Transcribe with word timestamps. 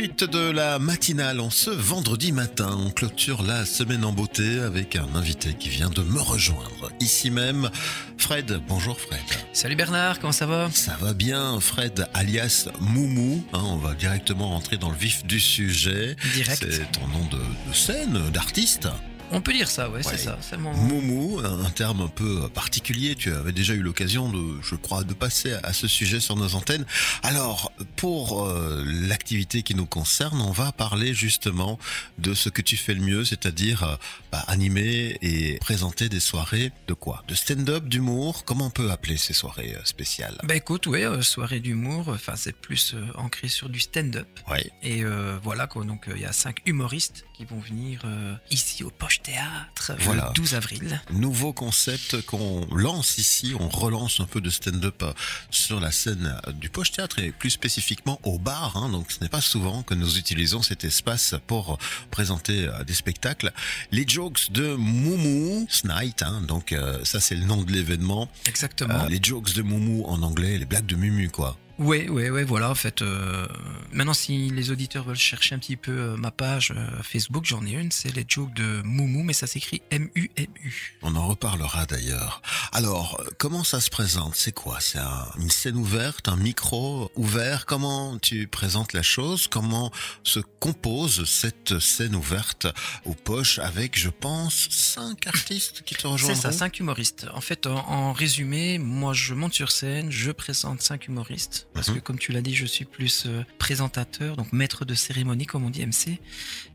suite 0.00 0.24
de 0.24 0.50
la 0.50 0.78
matinale 0.78 1.40
en 1.40 1.50
ce 1.50 1.68
vendredi 1.68 2.32
matin, 2.32 2.74
on 2.86 2.90
clôture 2.90 3.42
la 3.42 3.66
semaine 3.66 4.02
en 4.02 4.12
beauté 4.12 4.58
avec 4.60 4.96
un 4.96 5.14
invité 5.14 5.52
qui 5.52 5.68
vient 5.68 5.90
de 5.90 6.00
me 6.00 6.18
rejoindre 6.18 6.90
ici 7.00 7.30
même. 7.30 7.68
Fred, 8.16 8.62
bonjour 8.66 8.98
Fred. 8.98 9.20
Salut 9.52 9.76
Bernard, 9.76 10.18
comment 10.18 10.32
ça 10.32 10.46
va? 10.46 10.70
Ça 10.72 10.96
va 11.02 11.12
bien, 11.12 11.60
Fred, 11.60 12.08
alias 12.14 12.70
Moumou. 12.80 13.44
Hein, 13.52 13.60
on 13.62 13.76
va 13.76 13.92
directement 13.92 14.48
rentrer 14.48 14.78
dans 14.78 14.88
le 14.88 14.96
vif 14.96 15.26
du 15.26 15.38
sujet. 15.38 16.16
Direct. 16.32 16.64
C'est 16.70 16.92
ton 16.92 17.06
nom 17.08 17.26
de, 17.26 17.36
de 17.68 17.74
scène, 17.74 18.30
d'artiste. 18.30 18.88
On 19.32 19.40
peut 19.40 19.52
dire 19.52 19.68
ça, 19.68 19.88
ouais, 19.88 19.96
Ouais. 19.96 20.02
c'est 20.02 20.18
ça. 20.18 20.38
Mon... 20.58 20.72
Moumou, 20.72 21.40
un 21.40 21.70
terme 21.70 22.00
un 22.02 22.08
peu 22.08 22.48
particulier. 22.48 23.14
Tu 23.14 23.32
avais 23.32 23.52
déjà 23.52 23.74
eu 23.74 23.80
l'occasion 23.82 24.28
de, 24.30 24.60
je 24.62 24.74
crois, 24.74 25.04
de 25.04 25.14
passer 25.14 25.52
à 25.62 25.72
ce 25.72 25.86
sujet 25.86 26.20
sur 26.20 26.36
nos 26.36 26.54
antennes. 26.54 26.84
Alors, 27.22 27.72
pour 27.96 28.46
euh, 28.46 28.84
l'activité 28.86 29.62
qui 29.62 29.74
nous 29.74 29.86
concerne, 29.86 30.40
on 30.40 30.50
va 30.52 30.72
parler 30.72 31.14
justement 31.14 31.78
de 32.18 32.34
ce 32.34 32.48
que 32.48 32.62
tu 32.62 32.76
fais 32.76 32.94
le 32.94 33.02
mieux, 33.02 33.24
c'est-à-dire 33.24 33.84
euh, 33.84 33.96
bah, 34.32 34.44
animer 34.48 35.18
et 35.22 35.58
présenter 35.58 36.08
des 36.08 36.20
soirées 36.20 36.72
de 36.88 36.94
quoi? 36.94 37.22
De 37.28 37.34
stand-up, 37.34 37.84
d'humour? 37.86 38.44
Comment 38.44 38.66
on 38.66 38.70
peut 38.70 38.90
appeler 38.90 39.16
ces 39.16 39.32
soirées 39.32 39.74
euh, 39.76 39.84
spéciales? 39.84 40.38
Bah 40.42 40.56
écoute, 40.56 40.86
ouais, 40.86 41.06
soirée 41.22 41.60
d'humour, 41.60 42.08
enfin 42.08 42.34
c'est 42.36 42.54
plus 42.56 42.94
ancré 43.16 43.48
sur 43.48 43.68
du 43.68 43.80
stand-up. 43.80 44.28
Ouais. 44.50 44.70
Et 44.82 45.04
voilà 45.42 45.66
quoi, 45.66 45.84
donc 45.84 46.06
il 46.14 46.20
y 46.20 46.24
a 46.24 46.32
cinq 46.32 46.60
humoristes 46.66 47.24
qui 47.40 47.46
vont 47.46 47.58
venir 47.60 48.02
euh, 48.04 48.34
ici 48.50 48.84
au 48.84 48.90
Poche 48.90 49.22
Théâtre 49.22 49.92
Voilà. 50.00 50.26
le 50.28 50.34
12 50.34 50.54
avril. 50.56 51.00
Nouveau 51.10 51.54
concept 51.54 52.20
qu'on 52.26 52.66
lance 52.70 53.16
ici, 53.16 53.54
on 53.58 53.68
relance 53.70 54.20
un 54.20 54.26
peu 54.26 54.42
de 54.42 54.50
stand-up 54.50 55.02
euh, 55.02 55.14
sur 55.50 55.80
la 55.80 55.90
scène 55.90 56.38
euh, 56.46 56.52
du 56.52 56.68
Poche 56.68 56.92
Théâtre 56.92 57.18
et 57.18 57.32
plus 57.32 57.48
spécifiquement 57.48 58.20
au 58.24 58.38
bar. 58.38 58.76
hein. 58.76 58.90
donc 58.90 59.10
ce 59.10 59.20
n'est 59.20 59.30
pas 59.30 59.40
souvent 59.40 59.82
que 59.82 59.94
nous 59.94 60.18
utilisons 60.18 60.60
cet 60.60 60.84
espace 60.84 61.34
pour 61.46 61.78
présenter 62.10 62.68
des 62.86 62.92
spectacles. 62.94 63.52
Les 63.90 64.06
jokes 64.06 64.52
de 64.52 64.74
Moumou, 64.74 65.66
Snight, 65.70 66.22
hein, 66.22 66.42
donc 66.46 66.72
euh, 66.72 67.02
ça 67.06 67.20
c'est 67.20 67.36
le 67.36 67.46
nom 67.46 67.62
de 67.62 67.72
l'événement. 67.72 68.28
Exactement. 68.46 69.04
Euh, 69.04 69.08
les 69.08 69.20
jokes 69.22 69.54
de 69.54 69.62
Moumou 69.62 70.04
en 70.04 70.20
anglais, 70.20 70.58
les 70.58 70.66
blagues 70.66 70.84
de 70.84 70.96
Mumu 70.96 71.30
quoi. 71.30 71.56
Ouais, 71.80 72.10
ouais, 72.10 72.28
ouais, 72.28 72.44
voilà, 72.44 72.68
en 72.70 72.74
fait. 72.74 73.00
euh, 73.00 73.46
maintenant, 73.90 74.12
si 74.12 74.50
les 74.50 74.70
auditeurs 74.70 75.04
veulent 75.04 75.16
chercher 75.16 75.54
un 75.54 75.58
petit 75.58 75.76
peu 75.78 75.90
euh, 75.92 76.16
ma 76.18 76.30
page 76.30 76.72
euh, 76.76 77.02
Facebook, 77.02 77.46
j'en 77.46 77.64
ai 77.64 77.70
une, 77.72 77.90
c'est 77.90 78.14
les 78.14 78.24
jokes 78.28 78.52
de 78.52 78.82
Moumou, 78.84 79.22
mais 79.22 79.32
ça 79.32 79.46
s'écrit 79.46 79.80
M-U-M-U. 79.90 80.98
On 81.00 81.16
en 81.16 81.26
reparlera 81.26 81.86
d'ailleurs. 81.86 82.42
Alors, 82.72 83.18
comment 83.38 83.64
ça 83.64 83.80
se 83.80 83.88
présente? 83.88 84.34
C'est 84.36 84.52
quoi? 84.52 84.78
C'est 84.80 84.98
un- 84.98 85.26
une 85.38 85.48
scène 85.50 85.76
ouverte, 85.76 86.28
un 86.28 86.36
micro 86.36 87.10
ouvert? 87.16 87.64
Comment 87.64 88.18
tu 88.18 88.46
présentes 88.46 88.92
la 88.92 89.02
chose? 89.02 89.48
Comment 89.48 89.90
se 90.22 90.40
compose 90.60 91.24
cette 91.24 91.78
scène 91.78 92.14
ouverte 92.14 92.66
aux 93.06 93.14
poches 93.14 93.58
avec, 93.58 93.98
je 93.98 94.10
pense, 94.10 94.68
cinq 94.68 95.26
artistes 95.26 95.80
qui 95.86 95.94
te 95.94 96.02
C'est 96.02 96.08
rejoindront? 96.08 96.40
ça, 96.42 96.52
cinq 96.52 96.78
humoristes. 96.78 97.26
En 97.32 97.40
fait, 97.40 97.66
en, 97.66 97.78
en 97.88 98.12
résumé, 98.12 98.76
moi 98.78 99.14
je 99.14 99.32
monte 99.32 99.54
sur 99.54 99.70
scène, 99.72 100.10
je 100.10 100.30
présente 100.30 100.82
cinq 100.82 101.08
humoristes. 101.08 101.68
Parce 101.74 101.90
que 101.90 101.98
comme 101.98 102.18
tu 102.18 102.32
l'as 102.32 102.42
dit, 102.42 102.54
je 102.54 102.66
suis 102.66 102.84
plus 102.84 103.24
euh, 103.26 103.44
présentateur, 103.58 104.36
donc 104.36 104.52
maître 104.52 104.84
de 104.84 104.94
cérémonie, 104.94 105.46
comme 105.46 105.64
on 105.64 105.70
dit 105.70 105.86
MC. 105.86 106.18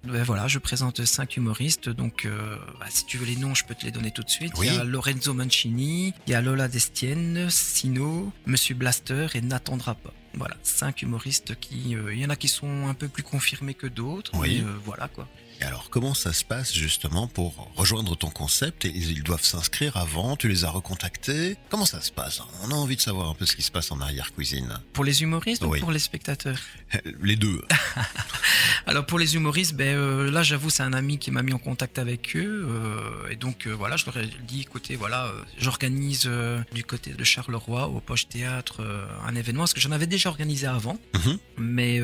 Ben 0.05 0.23
voilà, 0.23 0.47
je 0.47 0.57
présente 0.59 1.03
cinq 1.05 1.37
humoristes. 1.37 1.89
Donc, 1.89 2.25
euh, 2.25 2.57
bah, 2.79 2.85
si 2.89 3.05
tu 3.05 3.17
veux 3.17 3.25
les 3.25 3.35
noms, 3.35 3.53
je 3.53 3.65
peux 3.65 3.75
te 3.75 3.85
les 3.85 3.91
donner 3.91 4.11
tout 4.11 4.23
de 4.23 4.29
suite. 4.29 4.53
Oui. 4.57 4.67
Il 4.67 4.73
y 4.73 4.77
a 4.77 4.83
Lorenzo 4.83 5.33
Mancini, 5.33 6.13
il 6.27 6.31
y 6.31 6.33
a 6.33 6.41
Lola 6.41 6.67
Destienne, 6.67 7.49
Sino, 7.49 8.31
Monsieur 8.45 8.75
Blaster 8.75 9.27
et 9.33 9.41
Nathan 9.41 9.77
Drapa. 9.77 10.11
Voilà, 10.37 10.57
cinq 10.63 11.01
humoristes 11.01 11.55
qui, 11.59 11.95
euh, 11.95 12.13
il 12.13 12.19
y 12.19 12.25
en 12.25 12.29
a 12.29 12.35
qui 12.35 12.47
sont 12.47 12.87
un 12.87 12.93
peu 12.93 13.07
plus 13.07 13.23
confirmés 13.23 13.73
que 13.73 13.87
d'autres. 13.87 14.31
Oui. 14.35 14.61
mais, 14.61 14.67
euh, 14.67 14.73
voilà 14.83 15.07
quoi. 15.07 15.27
Et 15.61 15.63
alors, 15.63 15.89
comment 15.89 16.13
ça 16.13 16.33
se 16.33 16.43
passe 16.43 16.73
justement 16.73 17.27
pour 17.27 17.71
rejoindre 17.75 18.15
ton 18.15 18.29
concept 18.29 18.83
Ils 18.85 19.23
doivent 19.23 19.43
s'inscrire 19.43 19.95
avant? 19.97 20.35
Tu 20.35 20.47
les 20.49 20.65
as 20.65 20.69
recontactés? 20.69 21.55
Comment 21.69 21.85
ça 21.85 22.01
se 22.01 22.11
passe? 22.11 22.41
On 22.63 22.71
a 22.71 22.75
envie 22.75 22.97
de 22.97 23.01
savoir 23.01 23.29
un 23.29 23.33
peu 23.35 23.45
ce 23.45 23.55
qui 23.55 23.61
se 23.61 23.71
passe 23.71 23.91
en 23.91 24.01
arrière-cuisine. 24.01 24.79
Pour 24.93 25.03
les 25.05 25.23
humoristes 25.23 25.63
Oui. 25.65 25.77
ou 25.79 25.81
pour 25.81 25.91
les 25.91 25.99
spectateurs? 25.99 26.59
Les 27.21 27.35
deux. 27.37 27.61
Alors 28.87 29.05
pour 29.05 29.17
les 29.19 29.35
humoristes, 29.35 29.73
ben 29.73 29.95
euh, 29.97 30.29
là 30.31 30.43
j'avoue 30.43 30.69
c'est 30.69 30.83
un 30.83 30.93
ami 30.93 31.17
qui 31.17 31.31
m'a 31.31 31.41
mis 31.41 31.53
en 31.53 31.57
contact 31.57 31.97
avec 31.97 32.35
eux 32.35 32.67
euh, 32.69 33.29
et 33.29 33.35
donc 33.35 33.65
euh, 33.65 33.71
voilà 33.71 33.97
je 33.97 34.05
leur 34.05 34.17
ai 34.17 34.29
dit 34.47 34.61
écoutez 34.61 34.95
voilà 34.95 35.31
j'organise 35.57 36.29
du 36.73 36.83
côté 36.83 37.11
de 37.13 37.23
Charleroi 37.23 37.87
au 37.87 37.99
Poche 37.99 38.27
Théâtre 38.27 38.81
un 39.25 39.35
événement 39.35 39.63
parce 39.63 39.73
que 39.73 39.79
j'en 39.81 39.91
avais 39.91 40.07
déjà 40.07 40.29
organisé 40.29 40.67
avant 40.67 40.97
Mhm. 41.15 41.37
mais 41.57 41.99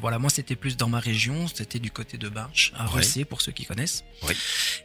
voilà 0.00 0.18
moi 0.18 0.30
c'était 0.30 0.56
plus 0.56 0.76
dans 0.76 0.88
ma 0.88 1.00
région 1.00 1.46
c'était 1.48 1.78
du 1.78 1.90
côté 1.90 2.16
de 2.16 2.28
Binche 2.28 2.72
à 2.76 2.83
Ressé 2.86 3.24
pour 3.24 3.40
ceux 3.40 3.52
qui 3.52 3.64
connaissent 3.64 4.04
Oui. 4.26 4.34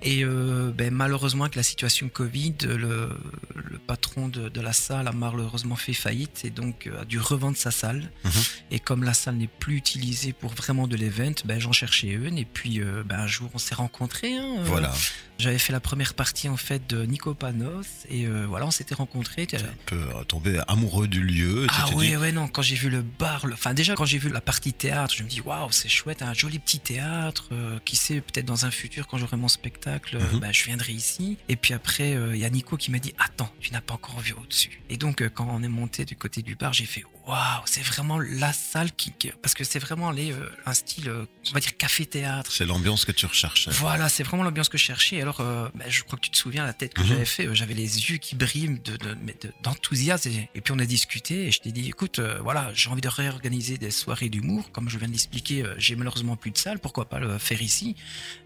et 0.03 0.23
euh, 0.23 0.71
ben, 0.75 0.93
malheureusement 0.93 1.43
avec 1.45 1.55
la 1.55 1.63
situation 1.63 2.09
Covid 2.09 2.55
le, 2.61 3.09
le 3.55 3.77
patron 3.79 4.27
de, 4.27 4.49
de 4.49 4.61
la 4.61 4.73
salle 4.73 5.07
a 5.07 5.11
malheureusement 5.11 5.75
fait 5.75 5.93
faillite 5.93 6.43
et 6.45 6.49
donc 6.49 6.88
euh, 6.88 7.01
a 7.01 7.05
dû 7.05 7.19
revendre 7.19 7.57
sa 7.57 7.71
salle 7.71 8.09
Mhm. 8.23 8.31
et 8.71 8.79
comme 8.79 9.03
la 9.03 9.13
salle 9.13 9.35
n'est 9.35 9.47
plus 9.47 9.75
utilisée 9.77 10.33
pour 10.33 10.51
vraiment 10.53 10.88
de 10.88 10.95
l'event, 10.95 11.33
ben, 11.45 11.59
j'en 11.59 11.71
cherchais 11.71 12.07
une. 12.09 12.38
Et 12.38 12.45
puis 12.45 12.79
euh, 12.81 13.03
ben, 13.05 13.19
un 13.19 13.27
jour, 13.27 13.49
on 13.53 13.57
s'est 13.57 13.75
rencontrés. 13.75 14.35
hein, 14.35 14.55
Voilà. 14.63 14.93
J'avais 15.38 15.57
fait 15.57 15.71
la 15.71 15.79
première 15.79 16.15
partie 16.15 16.49
en 16.49 16.57
fait 16.57 16.85
de 16.89 17.05
Nico 17.05 17.33
Panos. 17.33 17.85
Et 18.09 18.25
euh, 18.27 18.45
voilà, 18.47 18.65
on 18.67 18.71
s'était 18.71 18.95
rencontrés. 18.95 19.47
Tu 19.47 19.55
es 19.55 19.59
un 19.59 19.65
peu 19.85 20.01
tombé 20.27 20.59
amoureux 20.67 21.07
du 21.07 21.23
lieu. 21.23 21.65
Ah 21.69 21.89
ouais, 21.95 22.07
dit, 22.09 22.17
ouais, 22.17 22.31
non, 22.33 22.47
quand 22.49 22.61
j'ai 22.61 22.75
vu 22.75 22.89
le 22.89 23.01
bar, 23.01 23.45
enfin 23.53 23.73
déjà 23.73 23.95
quand 23.95 24.05
j'ai 24.05 24.17
vu 24.17 24.29
la 24.29 24.41
partie 24.41 24.73
théâtre, 24.73 25.13
je 25.17 25.23
me 25.23 25.29
dis 25.29 25.39
waouh, 25.41 25.71
c'est 25.71 25.88
chouette, 25.89 26.21
un 26.21 26.33
joli 26.33 26.59
petit 26.59 26.79
théâtre. 26.79 27.49
euh, 27.53 27.79
qui 27.89 27.95
sait, 27.95 28.22
peut-être 28.22 28.45
dans 28.45 28.66
un 28.67 28.72
futur, 28.72 29.07
quand 29.07 29.17
j'aurai 29.17 29.35
mon 29.35 29.47
spectacle, 29.47 30.17
euh, 30.17 30.31
Mhm. 30.33 30.39
ben, 30.41 30.51
je 30.53 30.63
viendrai 30.66 30.94
ici. 30.94 31.38
Et 31.47 31.55
puis 31.55 31.73
après, 31.73 32.13
euh, 32.13 32.35
il 32.35 32.39
y 32.41 32.45
a 32.45 32.50
Nico 32.51 32.77
qui 32.77 32.91
m'a 32.91 33.00
dit 33.00 33.13
attends, 33.17 33.51
tu 33.59 33.73
n'as 33.73 33.81
pas 33.81 33.95
encore 33.95 34.19
vu 34.19 34.33
au-dessus. 34.33 34.79
Et 34.91 34.97
donc, 34.97 35.22
euh, 35.23 35.29
quand 35.29 35.47
on 35.50 35.63
est 35.63 35.67
monté 35.67 36.05
du 36.05 36.16
côté 36.16 36.44
du 36.44 36.53
bar, 36.55 36.72
j'ai 36.72 36.85
fait 36.85 37.03
waouh, 37.29 37.62
c'est 37.66 37.81
vraiment 37.81 38.19
la 38.19 38.51
salle 38.53 38.91
qui. 38.91 39.13
Parce 39.41 39.53
que 39.53 39.63
c'est 39.63 39.79
vraiment 39.79 40.12
les, 40.12 40.31
euh, 40.31 40.50
un 40.66 40.73
style, 40.73 41.09
euh, 41.09 41.25
on 41.50 41.53
va 41.53 41.59
dire 41.59 41.75
café-théâtre. 41.78 42.51
C'est 42.51 42.66
l'ambiance 42.66 43.06
que 43.06 43.12
tu 43.12 43.25
recherchais. 43.25 43.72
Voilà, 43.72 44.07
c'est 44.09 44.23
vraiment 44.23 44.44
l'ambiance 44.44 44.69
que 44.69 44.78
je 44.78 44.84
cherchais. 44.84 45.17
Et 45.17 45.22
Alors, 45.22 45.41
euh, 45.41 45.68
ben, 45.75 45.89
je 45.89 46.03
crois 46.03 46.18
que 46.18 46.23
tu 46.23 46.31
te 46.31 46.38
souviens 46.38 46.63
la 46.66 46.73
tête 46.73 46.94
que 46.94 47.01
Mhm. 47.01 47.07
j'avais 47.07 47.25
fait. 47.25 47.56
j'avais 47.56 47.73
les 47.73 48.09
yeux 48.09 48.18
qui 48.18 48.35
brillent 48.35 48.79
de, 48.84 48.97
de- 48.97 49.18
mais 49.23 49.35
de- 49.41 49.51
d'enthousiasme. 49.63 50.29
et, 50.56 50.62
puis 50.62 50.73
on 50.75 50.79
a 50.79 50.85
discuté 50.85 51.47
et 51.47 51.51
je 51.51 51.59
t'ai 51.59 51.72
dit, 51.72 51.88
écoute, 51.88 52.19
voilà, 52.19 52.72
j'ai 52.73 52.89
envie 52.89 53.01
de 53.01 53.07
réorganiser 53.09 53.78
des 53.78 53.91
soirées 53.91 54.29
d'humour. 54.29 54.72
Comme 54.72 54.89
je 54.89 54.97
viens 54.97 55.07
de 55.07 55.13
l'expliquer, 55.13 55.63
j'ai 55.78 55.95
malheureusement 55.95 56.35
plus 56.35 56.51
de 56.51 56.57
salle. 56.57 56.79
Pourquoi 56.79 57.09
pas 57.09 57.19
le 57.19 57.38
faire 57.38 57.62
ici? 57.62 57.95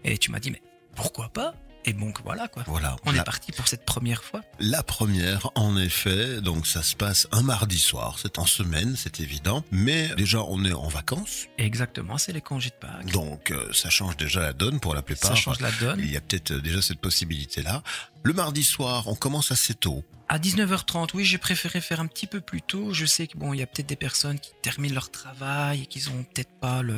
Et 0.04 0.18
tu 0.18 0.30
m'as 0.30 0.40
dit, 0.40 0.50
mais 0.50 0.62
pourquoi 0.96 1.28
pas? 1.28 1.54
Et 1.84 1.92
donc 1.92 2.20
voilà 2.24 2.48
quoi. 2.48 2.64
Voilà. 2.66 2.96
On 3.04 3.12
la, 3.12 3.20
est 3.20 3.24
parti 3.24 3.52
pour 3.52 3.68
cette 3.68 3.84
première 3.84 4.24
fois. 4.24 4.42
la 4.58 4.82
première, 4.82 5.50
en 5.54 5.76
effet, 5.76 6.40
donc 6.40 6.66
ça 6.66 6.82
se 6.82 6.96
passe 6.96 7.28
un 7.32 7.42
mardi 7.42 7.78
soir, 7.78 8.18
c'est 8.20 8.38
en 8.38 8.46
semaine, 8.46 8.94
c'est 8.96 9.20
évident. 9.20 9.64
Mais 9.70 10.08
déjà, 10.16 10.42
on 10.42 10.64
est 10.64 10.72
en 10.72 10.88
vacances, 10.88 11.46
Exactement, 11.58 12.18
c'est 12.18 12.32
les 12.32 12.40
congés 12.40 12.70
de 12.70 12.74
Pâques. 12.74 13.12
donc 13.12 13.50
euh, 13.50 13.72
ça 13.72 13.90
change 13.90 14.16
déjà 14.16 14.40
la 14.40 14.52
donne 14.52 14.80
pour 14.80 14.94
la 14.94 15.02
plupart. 15.02 15.30
Ça 15.30 15.36
change 15.36 15.60
la 15.60 15.70
donne. 15.72 16.00
Il 16.00 16.10
y 16.10 16.16
a 16.16 16.20
peut-être 16.20 16.52
euh, 16.52 16.60
déjà 16.60 16.80
cette 16.82 17.00
possibilité-là. 17.00 17.82
Le 18.22 18.32
mardi 18.32 18.64
soir, 18.64 19.06
on 19.08 19.14
commence 19.14 19.52
assez 19.52 19.74
tôt. 19.74 20.02
À 20.28 20.38
19h30, 20.38 21.10
oui, 21.12 21.24
j'ai 21.24 21.36
préféré 21.36 21.82
faire 21.82 22.00
un 22.00 22.06
petit 22.06 22.26
peu 22.26 22.40
plus 22.40 22.62
tôt. 22.62 22.94
Je 22.94 23.04
sais 23.04 23.26
que 23.26 23.36
bon, 23.36 23.52
il 23.52 23.60
y 23.60 23.62
a 23.62 23.66
peut-être 23.66 23.86
des 23.86 23.96
personnes 23.96 24.38
qui 24.40 24.52
terminent 24.62 24.94
leur 24.94 25.10
travail 25.10 25.82
et 25.82 25.86
qui 25.86 26.08
ont 26.08 26.24
peut-être 26.24 26.52
pas 26.60 26.80
le, 26.80 26.96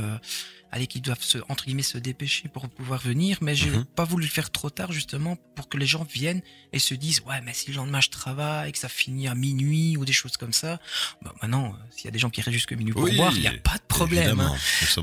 allez, 0.73 0.87
qui 0.87 1.01
doivent 1.01 1.23
se, 1.23 1.39
entre 1.49 1.65
guillemets, 1.65 1.83
se 1.83 1.99
dépêcher 1.99 2.49
pour 2.49 2.69
pouvoir 2.69 3.01
venir. 3.01 3.39
Mais 3.41 3.55
j'ai 3.55 3.71
Mhm. 3.71 3.85
pas 3.85 4.05
voulu 4.05 4.25
le 4.25 4.31
faire 4.31 4.51
trop 4.51 4.71
tard 4.71 4.93
justement 4.93 5.37
pour 5.55 5.69
que 5.69 5.77
les 5.79 5.87
gens 5.87 6.05
viennent 6.05 6.43
et 6.73 6.79
se 6.79 6.95
disent, 6.95 7.21
ouais, 7.27 7.41
mais 7.43 7.55
si 7.55 7.71
le 7.71 7.77
lendemain 7.77 8.01
je 8.01 8.11
travaille, 8.11 8.73
que 8.73 8.79
ça 8.79 8.89
finit 8.89 9.29
à 9.29 9.35
minuit 9.35 9.97
ou 9.97 10.05
des 10.05 10.13
choses 10.13 10.37
comme 10.37 10.53
ça. 10.53 10.79
Bah, 11.23 11.35
maintenant, 11.43 11.69
euh, 11.75 11.85
s'il 11.91 12.05
y 12.07 12.09
a 12.09 12.11
des 12.11 12.19
gens 12.19 12.31
qui 12.31 12.41
restent 12.41 12.53
jusqu'à 12.53 12.77
minuit 12.77 12.93
pour 12.93 13.03
Oui, 13.05 13.17
boire, 13.17 13.33
il 13.35 13.41
n'y 13.41 13.47
a 13.47 13.53
pas 13.53 13.77
de 13.79 13.83
problème. 13.89 14.41
Hein. 14.41 14.55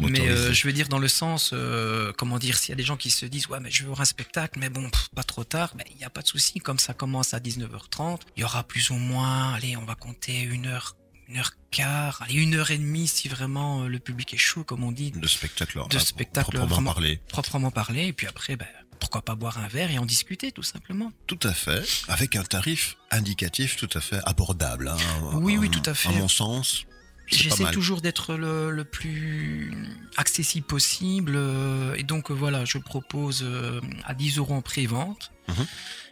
Mais 0.01 0.19
euh, 0.29 0.53
je 0.53 0.67
veux 0.67 0.73
dire 0.73 0.89
dans 0.89 0.99
le 0.99 1.07
sens, 1.07 1.51
euh, 1.53 2.11
comment 2.17 2.39
dire, 2.39 2.57
s'il 2.57 2.69
y 2.69 2.73
a 2.73 2.75
des 2.75 2.83
gens 2.83 2.97
qui 2.97 3.09
se 3.11 3.25
disent 3.25 3.47
ouais 3.47 3.59
mais 3.59 3.71
je 3.71 3.81
veux 3.83 3.87
voir 3.87 4.01
un 4.01 4.05
spectacle, 4.05 4.59
mais 4.59 4.69
bon 4.69 4.89
pff, 4.89 5.09
pas 5.15 5.23
trop 5.23 5.43
tard, 5.43 5.73
il 5.89 5.97
n'y 5.97 6.03
a 6.03 6.09
pas 6.09 6.21
de 6.21 6.27
souci. 6.27 6.59
Comme 6.59 6.79
ça 6.79 6.93
commence 6.93 7.33
à 7.33 7.39
19h30, 7.39 8.19
il 8.37 8.41
y 8.41 8.43
aura 8.43 8.63
plus 8.63 8.89
ou 8.89 8.95
moins, 8.95 9.53
allez 9.53 9.75
on 9.77 9.85
va 9.85 9.95
compter 9.95 10.41
une 10.41 10.65
heure, 10.67 10.95
une 11.29 11.37
heure 11.37 11.51
quart, 11.71 12.21
allez 12.21 12.35
une 12.35 12.55
heure 12.55 12.71
et 12.71 12.77
demie 12.77 13.07
si 13.07 13.27
vraiment 13.27 13.83
euh, 13.83 13.87
le 13.87 13.99
public 13.99 14.33
est 14.33 14.37
chaud 14.37 14.63
comme 14.63 14.83
on 14.83 14.91
dit, 14.91 15.11
de 15.11 15.27
spectacle, 15.27 15.79
de 15.89 15.99
spectacle 15.99 16.51
proprement 16.51 16.67
vraiment- 16.67 16.93
parler. 16.93 17.19
proprement 17.29 17.71
parler. 17.71 18.07
Et 18.07 18.13
puis 18.13 18.27
après 18.27 18.55
ben 18.55 18.67
pourquoi 18.99 19.21
pas 19.21 19.35
boire 19.35 19.57
un 19.57 19.67
verre 19.67 19.91
et 19.91 19.97
en 19.97 20.05
discuter 20.05 20.51
tout 20.51 20.63
simplement. 20.63 21.11
Tout 21.27 21.39
à 21.43 21.53
fait, 21.53 21.83
avec 22.07 22.35
un 22.35 22.43
tarif 22.43 22.95
indicatif 23.11 23.75
tout 23.75 23.89
à 23.93 24.01
fait 24.01 24.19
abordable. 24.25 24.87
hein. 24.87 24.97
Oui, 25.33 25.57
oui, 25.57 25.69
tout 25.69 25.81
à 25.89 25.93
fait. 25.93 26.09
À 26.09 26.11
mon 26.13 26.27
sens, 26.29 26.85
J'essaie 27.27 27.71
toujours 27.71 28.01
d'être 28.01 28.35
le, 28.35 28.71
le 28.71 28.83
plus 28.83 29.73
accessible 30.17 30.65
possible. 30.67 31.33
euh, 31.35 31.95
et 31.95 32.03
donc 32.03 32.29
euh, 32.31 32.33
voilà, 32.33 32.65
je 32.65 32.77
propose 32.77 33.41
euh, 33.43 33.81
à 34.05 34.13
10 34.13 34.37
euros 34.37 34.53
en 34.55 34.61
pré-vente 34.61 35.31
Mhm. 35.49 35.65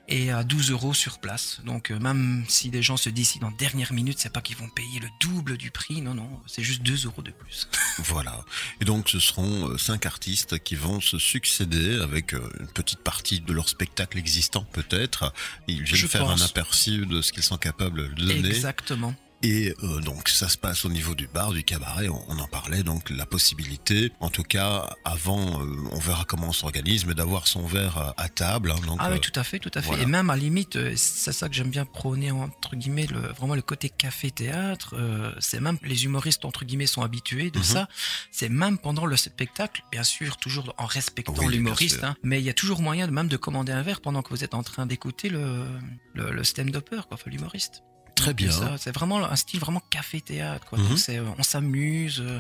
et 0.10 0.30
à 0.32 0.44
12 0.44 0.72
euros 0.72 0.94
sur 0.94 1.20
place. 1.20 1.62
Donc 1.66 1.90
même 1.92 2.44
si 2.50 2.70
des 2.70 2.82
gens 2.84 2.98
se 2.98 3.10
décident 3.10 3.48
en 3.48 3.52
dernière 3.52 3.94
minute, 3.94 4.20
c'est 4.20 4.32
pas 4.34 4.42
qu'ils 4.42 4.58
vont 4.58 4.68
payer 4.70 5.00
le 5.00 5.08
double 5.22 5.56
du 5.58 5.72
prix. 5.72 6.02
Non, 6.02 6.14
non, 6.14 6.30
c'est 6.48 6.64
juste 6.64 6.82
2 6.82 7.06
euros 7.06 7.22
de 7.22 7.32
plus. 7.32 7.68
Voilà. 8.00 8.44
Et 8.82 8.86
donc, 8.86 9.10
ce 9.10 9.20
seront 9.20 9.70
euh, 9.70 9.78
cinq 9.78 10.06
artistes 10.06 10.60
qui 10.64 10.76
vont 10.76 11.02
se 11.02 11.18
succéder 11.20 12.00
avec 12.02 12.32
une 12.34 12.68
petite 12.74 13.00
partie 13.04 13.40
de 13.42 13.54
leur 13.54 13.70
spectacle 13.70 14.18
existant, 14.18 14.64
peut-être. 14.74 15.34
Ils 15.68 15.84
viennent 15.84 15.96
Je 15.96 16.08
faire 16.08 16.22
pense. 16.26 16.42
un 16.42 16.46
aperçu 16.46 17.06
de 17.06 17.22
ce 17.22 17.32
qu'ils 17.32 17.44
sont 17.44 17.58
capables 17.58 18.14
de 18.16 18.26
donner. 18.26 18.48
Exactement. 18.50 19.14
Et 19.44 19.74
euh, 19.84 20.00
donc, 20.02 20.30
ça 20.30 20.48
se 20.50 20.58
passe 20.58 20.86
au 20.86 20.90
niveau 20.90 21.16
du 21.16 21.28
bar, 21.28 21.52
du 21.52 21.64
cabaret. 21.64 22.08
On, 22.10 22.24
on 22.28 22.38
en 22.38 22.48
parlait. 22.48 22.84
Donc, 22.84 23.10
la 23.10 23.26
possibilité, 23.26 24.12
en 24.20 24.30
tout 24.30 24.44
cas, 24.44 24.96
avant, 25.04 25.62
euh, 25.64 25.66
on 25.92 25.98
verra 26.00 26.26
comment 26.26 26.50
on 26.50 26.54
s'organise, 26.54 27.06
mais 27.06 27.16
d'avoir 27.16 27.48
son 27.48 27.66
verre 27.66 27.98
à, 27.98 28.14
à 28.18 28.30
table. 28.30 28.72
hein. 28.72 28.80
donc, 28.86 28.98
Ah 29.00 29.10
euh, 29.10 29.14
oui, 29.14 29.20
tout 29.20 29.32
à 29.40 29.44
fait, 29.44 29.58
tout 29.58 29.72
à 29.74 29.82
fait. 29.82 29.88
voilà. 29.88 30.04
Et 30.04 30.06
même 30.06 30.30
à 30.30 30.36
limite, 30.38 30.76
euh, 30.76 30.94
c'est 30.96 31.32
ça 31.34 31.50
que 31.50 31.56
j'aime 31.56 31.72
bien 31.72 31.86
prôner 31.86 32.30
entre 32.32 32.76
guillemets, 32.76 33.08
le, 33.08 33.20
vraiment 33.34 33.56
le 33.56 33.64
côté 33.64 33.90
café-théâtre. 33.90 34.96
euh, 34.96 35.34
c'est 35.40 35.60
même 35.60 35.78
les 35.82 36.06
humoristes 36.06 36.46
entre 36.46 36.64
guillemets 36.64 36.86
sont 36.86 37.02
habitués 37.02 37.50
de 37.50 37.58
Mhm. 37.58 37.64
ça. 37.64 37.88
C'est 38.32 38.50
même 38.50 38.78
pendant 38.78 39.06
le 39.08 39.18
spectacle, 39.18 39.84
bien 39.92 40.04
sûr, 40.04 40.38
toujours 40.38 40.74
en 40.78 40.86
respectant 40.86 41.34
Oui, 41.40 41.54
l'humoriste. 41.56 42.04
hein, 42.04 42.16
mais 42.24 42.40
il 42.40 42.46
y 42.46 42.50
a 42.50 42.54
toujours 42.54 42.82
moyen 42.82 43.08
de 43.08 43.12
même 43.12 43.28
de 43.28 43.38
commander 43.38 43.72
un 43.72 43.82
verre 43.82 44.02
pendant 44.02 44.22
que 44.22 44.30
vous 44.30 44.44
êtes 44.44 44.54
en 44.54 44.62
train 44.64 44.86
d'écouter 44.86 45.30
le, 45.30 45.66
le, 46.14 46.32
le 46.32 46.44
stand-upper, 46.44 47.02
quoi, 47.08 47.14
enfin 47.16 47.30
l'humoriste. 47.32 47.82
Très 48.22 48.34
bien. 48.34 48.78
C'est 48.78 48.94
vraiment 48.94 49.24
un 49.26 49.36
style 49.36 49.60
vraiment 49.60 49.82
café-théâtre. 49.90 50.66
quoi. 50.68 50.78
Mhm. 50.80 50.96
Euh, 51.10 51.26
on 51.38 51.44
s'amuse. 51.44 52.20
euh, 52.22 52.40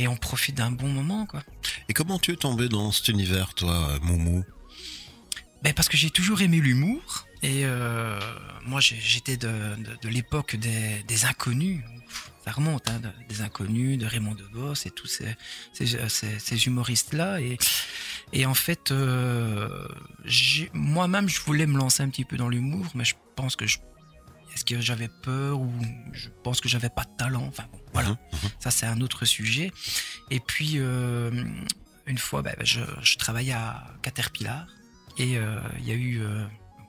et 0.00 0.06
on 0.06 0.16
profite 0.16 0.54
d'un 0.56 0.70
bon 0.70 0.88
moment, 0.88 1.26
quoi. 1.26 1.42
Et 1.88 1.92
comment 1.92 2.18
tu 2.20 2.30
es 2.32 2.36
tombé 2.36 2.68
dans 2.68 2.92
cet 2.92 3.08
univers, 3.08 3.52
toi, 3.54 3.90
euh, 3.90 3.98
Moumou? 4.02 4.44
Ben 5.64 5.74
parce 5.74 5.88
que 5.88 5.96
j'ai 5.96 6.10
toujours 6.10 6.40
aimé 6.40 6.58
l'humour 6.60 7.26
et 7.42 7.64
euh, 7.64 8.20
moi 8.64 8.80
j'étais 8.80 9.36
de, 9.36 9.48
de, 9.48 9.98
de 10.00 10.08
l'époque 10.08 10.54
des, 10.54 11.02
des 11.08 11.24
inconnus. 11.24 11.82
Ça 12.44 12.52
remonte, 12.52 12.88
hein, 12.88 13.00
de- 13.00 13.10
des 13.28 13.40
inconnus, 13.42 13.98
de 13.98 14.06
Raymond 14.06 14.36
DeVos 14.36 14.74
et 14.86 14.90
tous 14.92 15.08
ces, 15.08 15.34
ces, 15.72 15.86
ces- 16.08 16.38
ces 16.38 16.66
humoristes-là. 16.68 17.40
Et, 17.40 17.58
et 18.32 18.46
en 18.46 18.54
fait, 18.54 18.92
euh, 18.92 19.88
moi-même, 20.72 21.28
je 21.28 21.40
voulais 21.40 21.66
me 21.66 21.76
lancer 21.76 22.04
un 22.04 22.08
petit 22.08 22.24
peu 22.24 22.36
dans 22.36 22.48
l'humour, 22.48 22.86
mais 22.94 23.04
je 23.04 23.16
pense 23.34 23.56
que 23.56 23.66
je, 23.66 23.78
est-ce 24.58 24.64
que 24.64 24.80
j'avais 24.80 25.08
peur 25.22 25.60
ou 25.60 25.72
je 26.12 26.28
pense 26.42 26.60
que 26.60 26.68
j'avais 26.68 26.88
pas 26.90 27.04
de 27.04 27.16
talent. 27.16 27.44
Enfin 27.46 27.64
bon, 27.72 27.78
voilà. 27.92 28.16
Ça, 28.58 28.70
c'est 28.72 28.86
un 28.86 29.00
autre 29.00 29.24
sujet. 29.24 29.70
Et 30.30 30.40
puis, 30.40 30.72
euh, 30.78 31.30
une 32.06 32.18
fois, 32.18 32.42
ben, 32.42 32.56
je, 32.64 32.80
je 33.02 33.16
travaillais 33.18 33.52
à 33.52 33.86
Caterpillar 34.02 34.66
et 35.16 35.38
euh, 35.38 35.60
il 35.78 35.86
y 35.86 35.92
a 35.92 35.94
eu, 35.94 36.20
euh, 36.20 36.44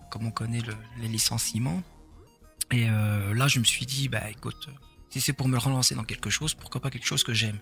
comme 0.09 0.25
on 0.25 0.31
connaît, 0.31 0.61
le- 0.61 0.75
les 0.99 1.07
licenciements. 1.07 1.83
Et 2.71 2.85
là, 2.87 3.47
je 3.47 3.57
me 3.59 3.63
suis 3.63 3.85
dit, 3.87 4.09
bah, 4.09 4.29
écoute, 4.29 4.69
si 5.09 5.21
c'est 5.21 5.33
pour 5.33 5.47
me 5.47 5.57
relancer 5.57 5.95
dans 5.95 6.03
quelque 6.03 6.29
chose, 6.29 6.53
pourquoi 6.53 6.81
pas 6.81 6.89
quelque 6.91 7.05
chose 7.07 7.23
que 7.23 7.33
j'aime 7.33 7.57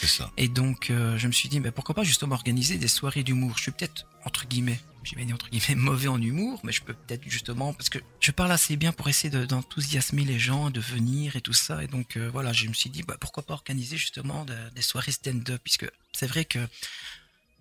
C'est 0.00 0.06
ça. 0.06 0.30
Et 0.36 0.48
donc, 0.48 0.90
euh, 0.90 1.16
je 1.18 1.26
me 1.26 1.32
suis 1.32 1.48
dit, 1.48 1.58
bah, 1.60 1.72
pourquoi 1.72 1.94
pas 1.94 2.04
justement 2.04 2.34
organiser 2.34 2.76
des 2.78 2.88
soirées 2.88 3.22
d'humour 3.22 3.56
Je 3.56 3.62
suis 3.62 3.72
peut-être, 3.72 4.06
entre 4.24 4.46
guillemets, 4.46 4.78
j'ai 5.04 5.16
bien 5.16 5.24
dit 5.24 5.32
entre 5.32 5.48
guillemets, 5.48 5.74
mauvais 5.80 6.08
en 6.08 6.20
humour, 6.20 6.60
mais 6.64 6.72
je 6.72 6.82
peux 6.82 6.92
peut-être 6.94 7.22
justement, 7.26 7.72
parce 7.72 7.88
que 7.88 7.98
je 8.20 8.30
parle 8.30 8.52
assez 8.52 8.76
bien 8.76 8.92
pour 8.92 9.08
essayer 9.08 9.30
de- 9.30 9.46
d'enthousiasmer 9.46 10.24
les 10.24 10.38
gens, 10.38 10.70
de 10.70 10.80
venir 10.80 11.34
et 11.36 11.40
tout 11.40 11.54
ça. 11.54 11.82
Et 11.82 11.86
donc, 11.86 12.16
euh, 12.16 12.28
voilà, 12.30 12.52
je 12.52 12.66
me 12.68 12.74
suis 12.74 12.90
dit, 12.90 13.02
bah, 13.02 13.16
pourquoi 13.20 13.42
pas 13.42 13.54
organiser 13.54 13.96
justement 13.96 14.44
de- 14.44 14.54
des 14.74 14.82
soirées 14.82 15.12
stand-up, 15.12 15.60
puisque 15.64 15.86
c'est 16.12 16.26
vrai 16.26 16.44
que 16.44 16.58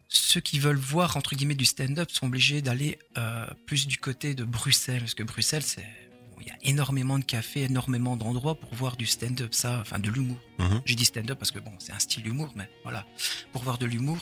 ceux 0.09 0.41
qui 0.41 0.59
veulent 0.59 0.75
voir, 0.75 1.15
entre 1.15 1.35
guillemets, 1.35 1.55
du 1.55 1.63
stand-up 1.65 2.11
sont 2.11 2.27
obligés 2.27 2.61
d'aller 2.61 2.99
euh, 3.17 3.45
plus 3.65 3.87
du 3.87 3.97
côté 3.97 4.33
de 4.35 4.43
Bruxelles, 4.43 4.99
parce 4.99 5.13
que 5.13 5.23
Bruxelles, 5.23 5.63
c'est... 5.63 5.87
Il 6.41 6.47
y 6.47 6.51
a 6.51 6.57
énormément 6.63 7.19
de 7.19 7.23
cafés, 7.23 7.63
énormément 7.63 8.17
d'endroits 8.17 8.55
pour 8.55 8.73
voir 8.73 8.97
du 8.97 9.05
stand-up, 9.05 9.53
ça, 9.53 9.79
enfin 9.81 9.99
de 9.99 10.09
l'humour. 10.09 10.37
Mhm. 10.59 10.81
J'ai 10.85 10.95
dit 10.95 11.05
stand-up 11.05 11.37
parce 11.37 11.51
que 11.51 11.59
bon, 11.59 11.73
c'est 11.79 11.93
un 11.93 11.99
style 11.99 12.23
d'humour, 12.23 12.51
mais 12.55 12.69
voilà, 12.83 13.05
pour 13.51 13.63
voir 13.63 13.77
de 13.77 13.85
l'humour. 13.85 14.17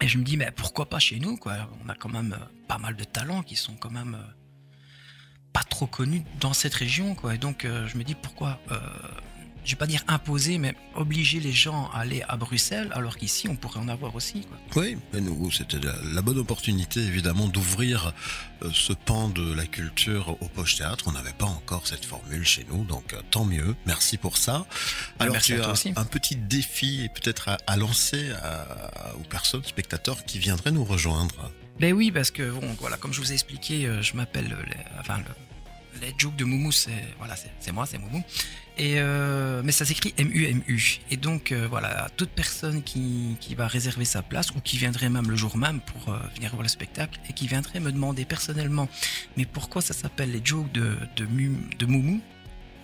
Et 0.00 0.08
je 0.08 0.18
me 0.18 0.24
dis, 0.24 0.36
mais 0.36 0.50
pourquoi 0.50 0.86
pas 0.86 0.98
chez 0.98 1.18
nous, 1.18 1.36
quoi? 1.36 1.70
On 1.84 1.88
a 1.88 1.94
quand 1.94 2.08
même 2.08 2.32
euh, 2.32 2.44
pas 2.66 2.78
mal 2.78 2.96
de 2.96 3.04
talents 3.04 3.42
qui 3.42 3.56
sont 3.56 3.76
quand 3.76 3.92
même 3.92 4.16
euh, 4.16 4.32
pas 5.52 5.62
trop 5.62 5.86
connus 5.86 6.24
dans 6.40 6.52
cette 6.52 6.74
région, 6.74 7.14
quoi. 7.14 7.34
Et 7.34 7.38
donc, 7.38 7.64
euh, 7.64 7.86
je 7.86 7.96
me 7.96 8.02
dis, 8.02 8.14
pourquoi 8.14 8.60
euh, 8.72 8.78
Je 9.64 9.70
vais 9.70 9.76
pas 9.76 9.86
dire 9.86 10.04
imposer, 10.08 10.58
mais 10.58 10.74
obliger 10.94 11.40
les 11.40 11.52
gens 11.52 11.88
à 11.94 12.00
aller 12.00 12.22
à 12.28 12.36
Bruxelles, 12.36 12.90
alors 12.92 13.16
qu'ici, 13.16 13.48
on 13.48 13.56
pourrait 13.56 13.80
en 13.80 13.88
avoir 13.88 14.14
aussi, 14.14 14.42
quoi. 14.42 14.58
Oui, 14.82 14.98
c'était 15.52 15.78
la, 15.78 16.20
bonne 16.22 16.38
opportunité, 16.38 17.00
évidemment, 17.00 17.48
d'ouvrir 17.48 18.12
euh, 18.62 18.70
ce 18.74 18.92
pan 18.92 19.28
de 19.28 19.54
la 19.54 19.64
culture 19.66 20.36
au 20.42 20.48
Poche 20.48 20.76
Théâtre. 20.76 21.04
On 21.08 21.12
n'avait 21.12 21.32
pas 21.32 21.46
encore 21.46 21.86
cette 21.86 22.04
formule 22.04 22.44
chez 22.44 22.66
nous, 22.70 22.84
donc 22.84 23.14
euh, 23.14 23.20
tant 23.30 23.44
mieux. 23.46 23.74
Merci 23.86 24.18
pour 24.18 24.36
ça. 24.36 24.66
Alors, 25.18 25.32
merci 25.32 25.54
tu 25.54 25.60
as 25.62 25.70
aussi. 25.70 25.92
un 25.96 26.04
petit 26.04 26.36
défi, 26.36 27.08
peut-être 27.14 27.48
à, 27.48 27.58
à 27.66 27.76
lancer 27.76 28.32
à- 28.42 29.14
aux 29.16 29.24
personnes, 29.28 29.64
spectateurs, 29.64 30.24
qui 30.26 30.38
viendraient 30.38 30.72
nous 30.72 30.84
rejoindre. 30.84 31.50
Ben 31.80 31.92
oui, 31.94 32.10
parce 32.12 32.30
que 32.30 32.50
bon, 32.50 32.76
voilà, 32.80 32.96
comme 32.98 33.12
je 33.14 33.20
vous 33.20 33.30
ai 33.30 33.34
expliqué, 33.34 33.86
euh, 33.86 34.02
je 34.02 34.14
m'appelle, 34.14 34.56
les- 34.68 35.00
enfin, 35.00 35.18
le- 35.18 35.24
jokes 36.18 36.36
de 36.36 36.44
Moumou, 36.44 36.72
c'est 36.72 36.90
voilà, 37.18 37.34
c'est 37.36 37.72
moi, 37.72 37.86
c'est 37.86 37.98
Moumou. 37.98 38.22
Et 38.76 38.94
euh, 38.98 39.62
mais 39.64 39.70
ça 39.70 39.84
s'écrit 39.84 40.14
M-U-M-U. 40.18 41.00
Et 41.10 41.16
donc 41.16 41.52
euh, 41.52 41.66
voilà, 41.68 42.08
toute 42.16 42.30
personne 42.30 42.82
qui, 42.82 43.36
qui 43.40 43.54
va 43.54 43.68
réserver 43.68 44.04
sa 44.04 44.22
place 44.22 44.50
ou 44.50 44.60
qui 44.60 44.76
viendrait 44.78 45.10
même 45.10 45.30
le 45.30 45.36
jour 45.36 45.56
même 45.56 45.80
pour 45.80 46.12
euh, 46.12 46.18
venir 46.34 46.50
voir 46.50 46.62
le 46.62 46.68
spectacle 46.68 47.20
et 47.28 47.32
qui 47.32 47.46
viendrait 47.46 47.78
me 47.78 47.92
demander 47.92 48.24
personnellement, 48.24 48.88
mais 49.36 49.44
pourquoi 49.44 49.80
ça 49.80 49.94
s'appelle 49.94 50.32
les 50.32 50.40
jokes 50.44 50.72
de 50.72 50.96
de, 51.16 51.86
Moumou 51.86 52.20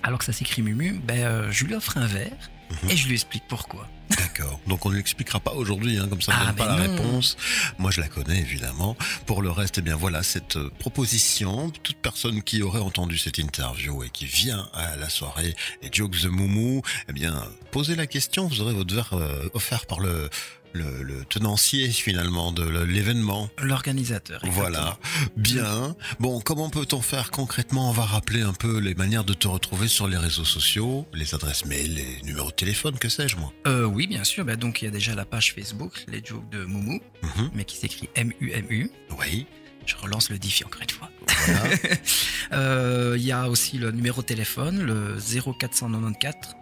alors 0.02 0.18
que 0.18 0.24
ça 0.24 0.32
s'écrit 0.32 0.62
Mumu, 0.62 1.00
ben 1.04 1.50
je 1.50 1.64
lui 1.64 1.74
offre 1.74 1.98
un 1.98 2.06
verre 2.06 2.50
Et 2.88 2.96
je 2.96 3.06
lui 3.06 3.14
explique 3.14 3.44
pourquoi. 3.48 3.88
D'accord. 4.16 4.60
Donc 4.66 4.84
on 4.86 4.90
ne 4.90 4.96
l'expliquera 4.96 5.38
pas 5.40 5.52
aujourd'hui, 5.52 5.96
hein, 5.98 6.06
comme 6.08 6.20
ça 6.20 6.32
on 6.32 6.36
ne 6.36 6.42
Ah, 6.42 6.46
donne 6.46 6.56
pas 6.56 6.66
la 6.66 6.74
réponse. 6.74 7.36
Moi 7.78 7.90
je 7.90 8.00
la 8.00 8.08
connais 8.08 8.38
évidemment. 8.38 8.96
Pour 9.26 9.40
le 9.42 9.50
reste, 9.50 9.78
eh 9.78 9.82
bien 9.82 9.96
voilà 9.96 10.22
cette 10.22 10.56
euh, 10.56 10.70
proposition. 10.78 11.70
Toute 11.82 11.96
personne 11.98 12.42
qui 12.42 12.62
aurait 12.62 12.80
entendu 12.80 13.18
cette 13.18 13.38
interview 13.38 14.02
et 14.02 14.10
qui 14.10 14.26
vient 14.26 14.68
à 14.74 14.96
la 14.96 15.08
soirée 15.08 15.54
et 15.82 15.88
Jokes 15.92 16.22
de 16.22 16.28
Moumou, 16.28 16.82
eh 17.08 17.12
bien 17.12 17.44
posez 17.70 17.94
la 17.94 18.06
question. 18.06 18.48
Vous 18.48 18.60
aurez 18.60 18.74
votre 18.74 18.94
verre 18.94 19.14
euh, 19.14 19.48
offert 19.54 19.86
par 19.86 20.00
le, 20.00 20.28
le, 20.72 21.02
le 21.02 21.24
tenancier 21.24 21.88
finalement 21.90 22.52
de 22.52 22.62
l'événement. 22.84 23.48
L'organisateur. 23.62 24.40
Voilà, 24.44 24.98
bien. 25.36 25.96
Bon, 26.18 26.40
comment 26.40 26.70
peut-on 26.70 27.00
faire 27.00 27.30
concrètement? 27.30 27.90
On 27.90 27.92
va 27.92 28.04
rappeler 28.04 28.42
un 28.42 28.52
peu 28.52 28.78
les 28.78 28.94
manières 28.94 29.24
de 29.24 29.32
te 29.34 29.48
retrouver 29.48 29.88
sur 29.88 30.06
les 30.08 30.16
réseaux 30.16 30.44
sociaux, 30.44 31.06
les 31.14 31.34
adresses 31.34 31.64
mail, 31.64 31.94
les 31.94 32.22
numéros 32.22 32.50
de 32.50 32.54
téléphone, 32.54 32.98
que 32.98 33.08
sais-je 33.08 33.36
moi? 33.36 33.52
Euh, 33.66 33.84
oui, 33.84 34.06
bien 34.06 34.24
sûr. 34.24 34.44
Bah, 34.44 34.56
donc, 34.56 34.82
il 34.82 34.86
y 34.86 34.88
a 34.88 34.90
déjà 34.92 35.14
la 35.14 35.24
page 35.24 35.52
Facebook, 35.54 36.04
les 36.08 36.22
jokes 36.24 36.48
de 36.50 36.64
Moumou, 36.64 37.00
Mhm. 37.22 37.50
mais 37.54 37.64
qui 37.64 37.76
s'écrit 37.76 38.08
M-U-M-U. 38.14 38.90
Oui, 39.18 39.46
Je 39.86 39.96
relance 39.96 40.30
le 40.30 40.38
défi 40.38 40.64
encore 40.64 40.82
une 40.82 40.90
fois. 40.90 41.10
voilà. 41.46 41.62
Euh, 42.52 43.14
Il 43.18 43.24
y 43.24 43.32
a 43.32 43.48
aussi 43.48 43.78
le 43.78 43.90
numéro 43.92 44.20
de 44.22 44.26
téléphone, 44.26 44.80
le 44.82 45.18
0494 45.18 46.54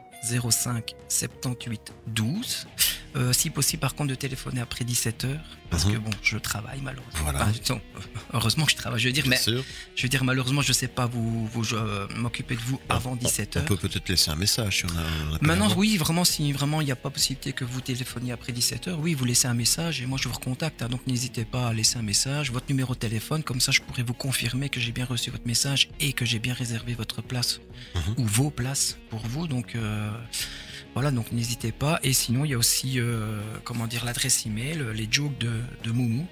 05 0.51 0.95
78 1.09 1.93
12. 2.09 2.67
Euh, 3.17 3.33
si 3.33 3.49
possible, 3.51 3.81
par 3.81 3.95
contre, 3.95 4.11
de 4.11 4.15
téléphoner 4.15 4.61
après 4.61 4.85
17h, 4.85 5.39
parce 5.71 5.87
Mhm. 5.87 5.93
que 5.93 5.99
bon, 5.99 6.11
je 6.23 6.37
travaille 6.39 6.81
malheureusement. 6.83 7.21
Voilà. 7.23 7.47
Enfin, 7.47 7.53
non, 7.75 7.81
heureusement 8.35 8.65
que 8.67 8.73
je 8.73 8.77
travaille, 8.77 9.01
je 9.01 9.07
veux 9.09 9.13
dire, 9.13 9.23
Bien 9.25 9.31
mais 9.31 9.37
sûr. 9.39 9.65
je 9.97 10.03
veux 10.03 10.09
dire, 10.09 10.25
malheureusement, 10.25 10.61
je 10.63 10.73
sais 10.75 10.89
pas 10.89 11.07
vous, 11.07 11.47
vous 11.47 11.75
euh, 11.75 12.07
m'occuper 12.17 12.55
de 12.55 12.61
vous 12.61 12.79
avant 12.89 13.13
On- 13.13 13.17
17h. 13.17 13.61
On 13.63 13.65
peut 13.65 13.77
peut-être 13.77 14.09
laisser 14.09 14.31
un 14.31 14.37
message 14.37 14.79
si 14.79 14.85
on 14.85 14.89
a. 14.91 15.03
on 15.31 15.35
a 15.35 15.39
pas 15.39 15.47
Maintenant, 15.47 15.75
oui, 15.77 15.97
vraiment, 15.97 16.25
si 16.25 16.53
vraiment 16.53 16.81
il 16.83 16.85
n'y 16.85 16.93
a 16.93 16.97
pas 16.97 17.11
possibilité 17.11 17.53
que 17.55 17.65
vous 17.65 17.81
téléphoniez 17.81 18.33
après 18.33 18.53
17h, 18.53 18.95
oui, 19.01 19.15
vous 19.15 19.25
laissez 19.25 19.49
un 19.49 19.55
message 19.55 20.01
et 20.03 20.07
moi 20.07 20.19
je 20.23 20.29
vous 20.29 20.35
recontacte. 20.35 20.83
hein. 20.83 20.89
donc 20.89 21.07
n'hésitez 21.07 21.45
pas 21.47 21.69
à 21.69 21.73
laisser 21.73 21.97
un 21.99 22.03
message, 22.03 22.51
votre 22.53 22.67
numéro 22.69 22.95
de 22.95 22.99
téléphone, 22.99 23.43
comme 23.43 23.61
ça 23.61 23.73
je 23.73 23.81
pourrai 23.81 24.03
vous 24.03 24.15
confirmer 24.15 24.69
que 24.69 24.81
j'ai 24.81 24.93
bien 24.93 25.07
reçu 25.07 25.31
votre 25.31 25.47
message 25.47 25.89
et 26.01 26.13
que 26.13 26.25
j'ai 26.27 26.39
bien 26.39 26.55
réservé 26.55 26.95
votre 26.95 27.23
place 27.23 27.61
Mhm. 27.95 28.15
ou 28.19 28.25
vos 28.27 28.51
places 28.51 28.99
pour 29.11 29.27
vous. 29.27 29.47
Donc 29.49 29.75
euh, 29.75 30.11
voilà, 30.99 31.13
donc 31.13 31.31
n'hésitez 31.31 31.71
pas. 31.71 32.01
Et 32.03 32.13
sinon, 32.13 32.45
il 32.45 32.51
y 32.51 32.55
a 32.55 32.59
aussi, 32.59 32.99
euh, 32.99 33.41
comment 33.63 33.87
dire, 33.87 34.05
l'adresse 34.05 34.47
email, 34.47 34.81
euh, 34.81 34.93
les 34.93 35.07
jokes 35.09 35.39
de, 35.39 35.61
de 35.85 35.93
Moumou. 35.93 36.27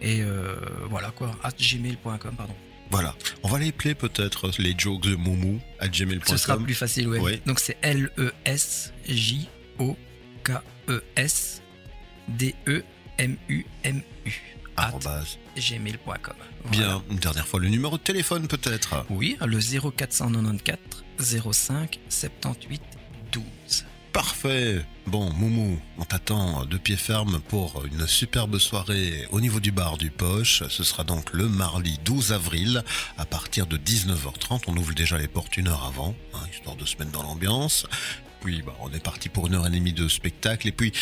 Et 0.00 0.22
euh, 0.22 0.56
voilà 0.88 1.10
quoi, 1.10 1.36
at 1.42 1.50
gmail.com, 1.50 2.18
pardon. 2.34 2.54
Voilà. 2.90 3.14
On 3.42 3.48
va 3.48 3.58
les 3.58 3.68
appeler 3.68 3.94
peut-être 3.94 4.50
les 4.58 4.74
jokes 4.78 5.02
de 5.02 5.16
Moumou 5.16 5.60
à 5.80 5.88
gmail.com. 5.88 6.26
Ce 6.26 6.38
sera 6.38 6.56
plus 6.56 6.72
facile, 6.72 7.08
ouais. 7.08 7.18
Oui. 7.20 7.42
Donc 7.44 7.60
c'est 7.60 7.76
L-E-S-J-O-K-E-S 7.82 8.82
D-E-M-U-M-U 12.28 13.64
gmail.com. 15.58 16.36
Bien. 16.70 17.02
Une 17.10 17.18
dernière 17.18 17.46
fois, 17.46 17.60
le 17.60 17.68
numéro 17.68 17.98
de 17.98 18.02
téléphone 18.02 18.48
peut-être. 18.48 19.04
Oui, 19.10 19.36
le 19.44 19.60
0494 19.90 21.04
05 21.52 22.00
78 22.08 22.80
12. 22.80 23.03
Parfait. 24.14 24.80
Bon, 25.08 25.28
Moumou, 25.32 25.76
on 25.98 26.04
t'attend 26.04 26.66
de 26.66 26.76
pied 26.78 26.94
ferme 26.94 27.40
pour 27.48 27.84
une 27.84 28.06
superbe 28.06 28.58
soirée 28.58 29.26
au 29.32 29.40
niveau 29.40 29.58
du 29.58 29.72
bar 29.72 29.98
du 29.98 30.12
Poche. 30.12 30.62
Ce 30.68 30.84
sera 30.84 31.02
donc 31.02 31.32
le 31.32 31.48
mardi 31.48 31.98
12 32.04 32.32
avril 32.32 32.84
à 33.18 33.26
partir 33.26 33.66
de 33.66 33.76
19h30. 33.76 34.62
On 34.68 34.76
ouvre 34.76 34.94
déjà 34.94 35.18
les 35.18 35.26
portes 35.26 35.56
une 35.56 35.66
heure 35.66 35.84
avant, 35.84 36.14
hein, 36.32 36.38
histoire 36.52 36.76
de 36.76 36.84
se 36.84 36.96
mettre 36.96 37.10
dans 37.10 37.24
l'ambiance. 37.24 37.88
Puis, 38.40 38.62
bah, 38.62 38.76
on 38.82 38.92
est 38.92 39.02
parti 39.02 39.28
pour 39.28 39.48
une 39.48 39.56
heure 39.56 39.66
et 39.66 39.70
demie 39.70 39.92
de 39.92 40.06
spectacle. 40.06 40.68
Et 40.68 40.72
puis, 40.72 40.92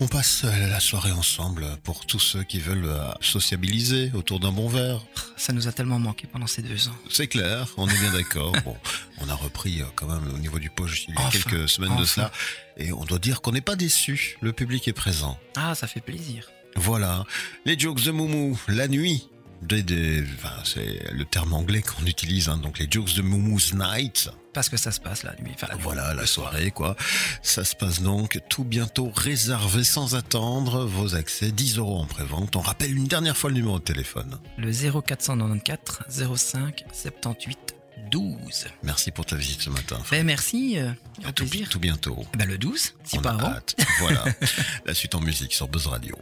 on 0.00 0.06
passe 0.08 0.42
la 0.44 0.80
soirée 0.80 1.12
ensemble 1.12 1.66
pour 1.84 2.04
tous 2.06 2.18
ceux 2.18 2.42
qui 2.42 2.58
veulent 2.58 2.84
euh, 2.86 3.12
sociabiliser 3.20 4.10
autour 4.14 4.40
d'un 4.40 4.52
bon 4.52 4.68
verre. 4.68 5.00
Ça 5.36 5.52
nous 5.52 5.68
a 5.68 5.72
tellement 5.72 5.98
manqué 5.98 6.26
pendant 6.26 6.46
ces 6.46 6.62
deux 6.62 6.88
ans. 6.88 6.96
C'est 7.10 7.28
clair, 7.28 7.68
on 7.76 7.88
est 7.88 7.98
bien 7.98 8.12
d'accord. 8.12 8.52
Bon, 8.64 8.76
on 9.20 9.28
a 9.28 9.34
repris 9.34 9.82
euh, 9.82 9.86
quand 9.94 10.06
même 10.06 10.32
au 10.34 10.38
niveau 10.38 10.58
du 10.58 10.70
poche 10.70 11.04
il 11.08 11.14
y 11.14 11.16
a 11.18 11.20
Enfin, 11.20 11.30
quelques 11.38 11.68
semaines 11.68 11.96
de 11.96 12.04
ça. 12.04 12.32
Et 12.76 12.92
on 12.92 13.04
doit 13.04 13.18
dire 13.20 13.40
qu'on 13.40 13.52
n'est 13.52 13.60
pas 13.60 13.76
déçu. 13.76 14.36
Le 14.40 14.52
public 14.52 14.88
est 14.88 14.92
présent. 14.92 15.38
Ah, 15.56 15.74
ça 15.74 15.86
fait 15.86 16.00
plaisir. 16.00 16.50
Voilà. 16.76 17.24
Les 17.64 17.78
jokes 17.78 18.02
de 18.02 18.10
Moumou, 18.10 18.58
la 18.68 18.88
nuit. 18.88 19.28
Des, 19.62 19.82
des- 19.82 20.22
enfin, 20.38 20.52
c'est 20.64 21.10
le 21.12 21.24
terme 21.24 21.54
anglais 21.54 21.80
qu'on 21.82 22.04
utilise, 22.04 22.48
hein, 22.48 22.58
donc 22.58 22.78
les 22.80 22.88
jokes 22.90 23.14
de 23.14 23.22
Moumou's 23.22 23.72
Night. 23.72 24.28
Parce 24.54 24.68
que 24.68 24.76
ça 24.76 24.92
se 24.92 25.00
passe 25.00 25.22
la 25.24 25.34
nuit. 25.40 25.50
Enfin, 25.54 25.66
la 25.68 25.74
nuit, 25.74 25.82
Voilà, 25.82 26.14
la 26.14 26.26
soirée, 26.26 26.70
quoi. 26.70 26.96
Ça 27.42 27.64
se 27.64 27.74
passe 27.74 28.00
donc 28.00 28.40
tout 28.48 28.64
bientôt 28.64 29.10
réservé 29.14 29.84
sans 29.84 30.14
attendre. 30.14 30.84
Vos 30.84 31.14
accès, 31.16 31.50
10 31.50 31.78
euros 31.78 31.98
en 31.98 32.06
prévente. 32.06 32.56
On 32.56 32.60
rappelle 32.60 32.96
une 32.96 33.06
dernière 33.08 33.36
fois 33.36 33.50
le 33.50 33.56
numéro 33.56 33.78
de 33.78 33.84
téléphone. 33.84 34.38
Le 34.56 34.70
0494 34.72 36.36
05 36.36 36.84
78 36.92 37.74
12. 38.10 38.66
Merci 38.82 39.10
pour 39.10 39.24
ta 39.26 39.34
visite 39.36 39.62
ce 39.62 39.70
matin. 39.70 39.98
Ben, 40.10 40.24
merci, 40.24 40.78
euh, 40.78 40.90
À 41.24 41.32
tout, 41.32 41.46
plaisir. 41.46 41.68
tout 41.68 41.80
bientôt. 41.80 42.24
Eh 42.34 42.36
ben, 42.36 42.46
le 42.46 42.58
12, 42.58 42.94
si 43.04 43.18
On 43.18 43.22
pas 43.22 43.30
a 43.30 43.34
avant. 43.34 43.46
hâte. 43.48 43.74
Voilà. 43.98 44.24
La 44.86 44.94
suite 44.94 45.14
en 45.14 45.20
musique 45.20 45.52
sur 45.54 45.68
Buzz 45.68 45.86
Radio. 45.86 46.16